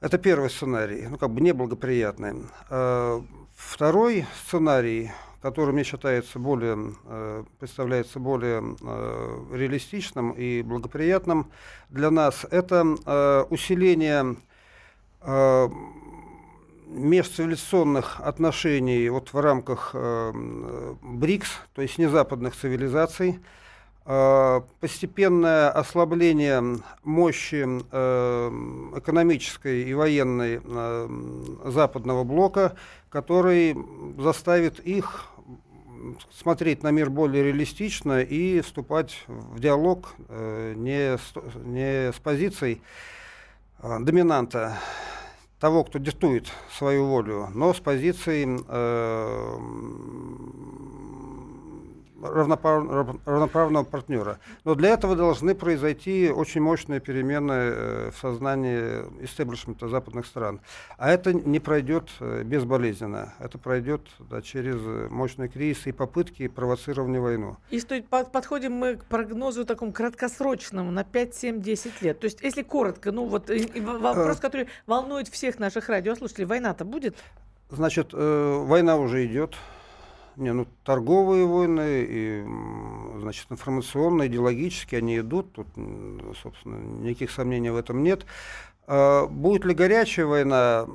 [0.00, 2.42] Это первый сценарий, ну как бы неблагоприятный.
[2.68, 3.20] Э,
[3.54, 11.52] второй сценарий который мне считается более, э, представляется более э, реалистичным и благоприятным
[11.90, 14.36] для нас, это э, усиление
[16.88, 23.40] межцивилизационных отношений вот в рамках БРИКС, то есть незападных цивилизаций,
[24.04, 27.62] постепенное ослабление мощи
[28.96, 30.60] экономической и военной
[31.70, 32.74] западного блока,
[33.10, 33.76] который
[34.16, 35.28] заставит их
[36.32, 41.32] смотреть на мир более реалистично и вступать в диалог э, не, с,
[41.64, 42.82] не с позицией
[43.80, 44.78] э, доминанта
[45.60, 49.58] того, кто диктует свою волю, но с позицией э,
[52.22, 54.38] равноправ, равноправного партнера.
[54.64, 60.60] Но для этого должны произойти очень мощные перемены э, в сознании истеблишмента западных стран.
[60.96, 63.34] А это не пройдет э, безболезненно.
[63.38, 67.56] Это пройдет да, через мощный кризис и попытки провоцирования войну.
[67.70, 72.20] И стоит, под, подходим мы к прогнозу такому краткосрочному на 5, 7, 10 лет.
[72.20, 77.16] То есть, если коротко, ну вот вопрос, который волнует всех наших радиослушателей, война-то будет?
[77.70, 79.54] Значит, э, война уже идет.
[80.38, 82.44] Не, ну торговые войны и,
[83.20, 85.66] значит, информационные, идеологические, они идут, тут,
[86.40, 88.24] собственно, никаких сомнений в этом нет.
[88.86, 90.86] А будет ли горячая война?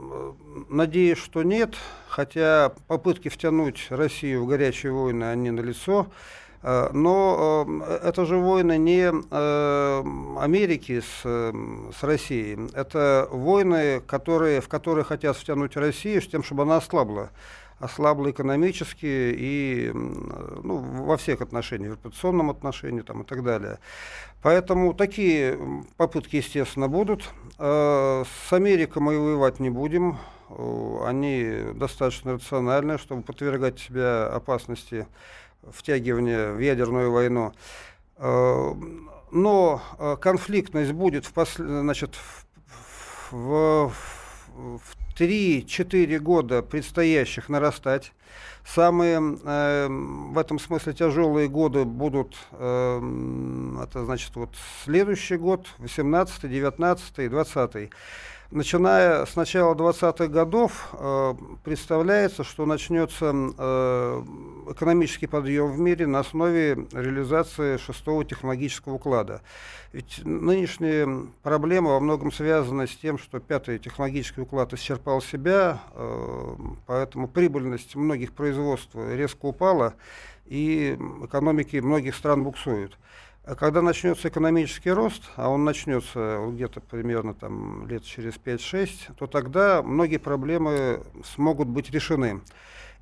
[0.69, 1.75] Надеюсь, что нет,
[2.07, 6.07] хотя попытки втянуть Россию в горячие войны, они налицо.
[6.61, 9.09] А, но э, это же войны не
[10.39, 12.69] Америки с, с Россией.
[12.73, 17.29] Это войны, которые, в которые хотят втянуть Россию с тем, чтобы она ослабла
[17.83, 23.79] ослабла экономически и ну, во всех отношениях, в репутационном отношении там, и так далее.
[24.41, 25.57] Поэтому такие
[25.97, 27.29] попытки, естественно, будут.
[27.59, 30.17] Э, с Америкой мы воевать не будем.
[31.05, 35.07] Они достаточно рациональны, чтобы подвергать себя опасности
[35.71, 37.53] втягивания в ядерную войну.
[38.17, 38.73] Э,
[39.31, 41.63] но э, конфликтность будет в, посл...
[41.63, 42.15] значит,
[43.31, 43.93] в, в,
[44.55, 48.13] в 3-4 года предстоящих нарастать.
[48.65, 56.49] Самые э, в этом смысле тяжелые годы будут, э, это значит, вот следующий год, 18,
[56.49, 57.91] 19 и 20
[58.53, 61.33] начиная с начала 20-х годов э,
[61.63, 64.23] представляется, что начнется э,
[64.71, 69.41] экономический подъем в мире на основе реализации шестого технологического уклада.
[69.91, 76.55] Ведь нынешние проблемы во многом связаны с тем, что пятый технологический уклад исчерпал себя, э,
[76.87, 79.93] поэтому прибыльность многих производств резко упала,
[80.45, 82.97] и экономики многих стран буксуют.
[83.45, 89.27] А когда начнется экономический рост, а он начнется где-то примерно там, лет через 5-6, то
[89.27, 92.39] тогда многие проблемы смогут быть решены.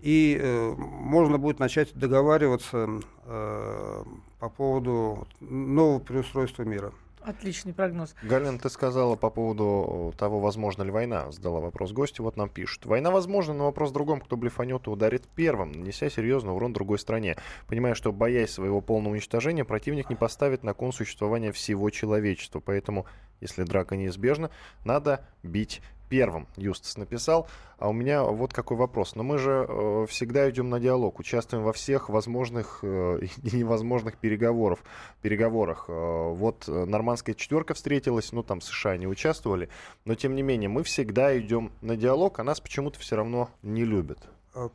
[0.02, 4.04] И э, можно будет начать договариваться э,
[4.40, 6.92] по поводу нового переустройства мира.
[7.24, 8.16] Отличный прогноз.
[8.24, 11.32] Галина, ты сказала по поводу того, возможно ли война.
[11.32, 12.88] Задала вопрос гостю, вот нам пишут.
[12.88, 16.98] Война возможна, но вопрос в другом, кто блефанет и ударит первым, нанеся серьезный урон другой
[16.98, 17.38] стране.
[17.68, 22.60] Понимая, что, боясь своего полного уничтожения, противник не поставит на кон существования всего человечества.
[22.60, 23.06] Поэтому,
[23.40, 24.50] если драка неизбежна,
[24.84, 25.82] надо бить
[26.12, 27.48] первым Юстас написал.
[27.78, 29.16] А у меня вот какой вопрос.
[29.16, 34.18] Но мы же э, всегда идем на диалог, участвуем во всех возможных э, и невозможных
[34.18, 34.84] переговоров,
[35.22, 35.86] переговорах.
[35.88, 39.70] Э, вот нормандская четверка встретилась, ну там США не участвовали,
[40.04, 43.86] но тем не менее мы всегда идем на диалог, а нас почему-то все равно не
[43.86, 44.20] любят.
[44.54, 44.70] А,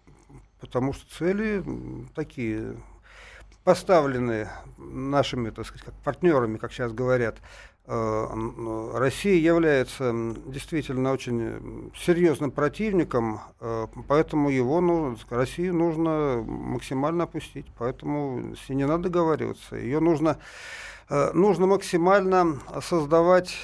[0.60, 1.62] потому что цели
[2.14, 2.76] такие
[3.62, 10.12] поставлены нашими, так сказать, как партнерами, как сейчас говорят, Э, Россия является
[10.46, 18.76] действительно очень серьезным противником, э, поэтому его, ну, Россию нужно максимально опустить, поэтому с ней
[18.76, 19.76] не надо договариваться.
[19.76, 20.38] Ее нужно,
[21.08, 23.56] э, нужно максимально создавать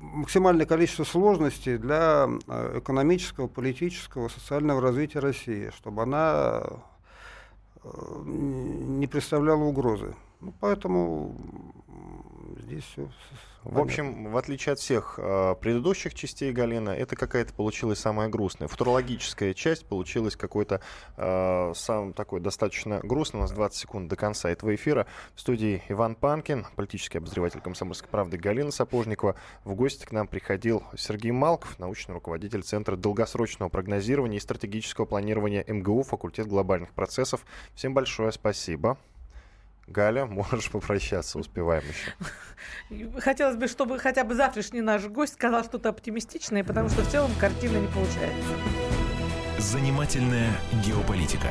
[0.00, 2.26] максимальное количество сложностей для
[2.74, 6.62] экономического, политического, социального развития России, чтобы она
[8.24, 10.14] не представляла угрозы.
[10.40, 11.34] Ну, поэтому
[12.58, 13.08] здесь все
[13.64, 18.68] в общем, в отличие от всех э, предыдущих частей Галина, это какая-то получилась самая грустная.
[18.68, 20.80] Футурологическая часть получилась какой-то
[21.18, 23.40] э, сам такой достаточно грустный.
[23.40, 25.06] У нас 20 секунд до конца этого эфира.
[25.34, 29.36] В студии Иван Панкин, политический обозреватель «Комсомольской правды» Галина Сапожникова.
[29.64, 35.64] В гости к нам приходил Сергей Малков, научный руководитель Центра долгосрочного прогнозирования и стратегического планирования
[35.68, 37.44] МГУ, факультет глобальных процессов.
[37.74, 38.96] Всем большое спасибо.
[39.86, 43.10] Галя, можешь попрощаться, успеваем еще.
[43.20, 47.30] Хотелось бы, чтобы хотя бы завтрашний наш гость сказал что-то оптимистичное, потому что в целом
[47.38, 48.50] картина не получается.
[49.58, 50.50] Занимательная
[50.84, 51.48] геополитика.